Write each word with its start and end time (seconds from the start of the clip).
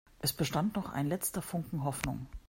Es 0.19 0.33
bestand 0.33 0.75
noch 0.75 0.89
ein 0.91 1.05
letzter 1.09 1.43
Funken 1.43 1.83
Hoffnung. 1.83 2.25